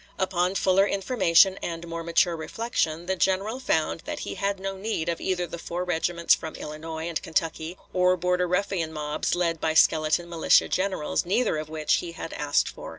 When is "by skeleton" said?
9.61-10.27